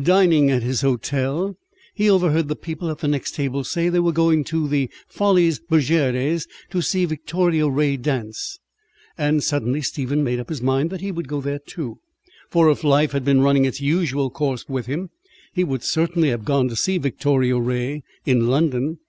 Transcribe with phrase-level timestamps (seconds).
[0.00, 1.56] Dining at his hotel,
[1.94, 5.58] he overheard the people at the next table say they were going to the Folies
[5.58, 8.60] Bergères to see Victoria Ray dance,
[9.18, 11.98] and suddenly Stephen made up his mind that he would go there too:
[12.48, 15.10] for if life had been running its usual course with him,
[15.52, 19.00] he would certainly have gone to see Victoria Ray in London.